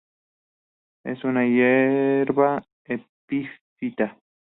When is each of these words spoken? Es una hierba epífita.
Es 1.03 1.23
una 1.23 1.45
hierba 1.45 2.65
epífita. 2.85 4.17